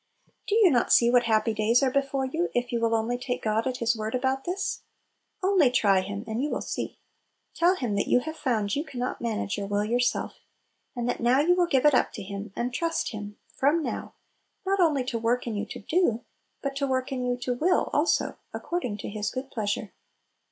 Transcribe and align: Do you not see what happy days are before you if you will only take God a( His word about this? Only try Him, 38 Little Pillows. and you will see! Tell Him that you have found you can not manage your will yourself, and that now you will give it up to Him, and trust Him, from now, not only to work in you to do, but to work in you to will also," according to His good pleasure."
Do 0.47 0.55
you 0.55 0.71
not 0.71 0.91
see 0.91 1.11
what 1.11 1.25
happy 1.25 1.53
days 1.53 1.83
are 1.83 1.91
before 1.91 2.25
you 2.25 2.49
if 2.55 2.71
you 2.71 2.79
will 2.79 2.95
only 2.95 3.19
take 3.19 3.43
God 3.43 3.67
a( 3.67 3.71
His 3.71 3.95
word 3.95 4.15
about 4.15 4.45
this? 4.45 4.81
Only 5.43 5.69
try 5.69 6.01
Him, 6.01 6.25
38 6.25 6.25
Little 6.25 6.25
Pillows. 6.25 6.31
and 6.37 6.41
you 6.43 6.49
will 6.49 6.61
see! 6.61 6.99
Tell 7.53 7.75
Him 7.75 7.95
that 7.97 8.07
you 8.07 8.21
have 8.21 8.35
found 8.35 8.75
you 8.75 8.83
can 8.83 8.99
not 8.99 9.21
manage 9.21 9.59
your 9.59 9.67
will 9.67 9.85
yourself, 9.85 10.39
and 10.95 11.07
that 11.07 11.19
now 11.21 11.39
you 11.41 11.53
will 11.53 11.67
give 11.67 11.85
it 11.85 11.93
up 11.93 12.13
to 12.13 12.23
Him, 12.23 12.51
and 12.55 12.73
trust 12.73 13.09
Him, 13.11 13.37
from 13.53 13.83
now, 13.83 14.15
not 14.65 14.79
only 14.79 15.03
to 15.03 15.19
work 15.19 15.45
in 15.45 15.55
you 15.55 15.67
to 15.67 15.79
do, 15.79 16.23
but 16.63 16.75
to 16.77 16.87
work 16.87 17.11
in 17.11 17.23
you 17.23 17.37
to 17.37 17.53
will 17.53 17.91
also," 17.93 18.37
according 18.55 18.97
to 18.97 19.07
His 19.07 19.29
good 19.29 19.51
pleasure." 19.51 19.93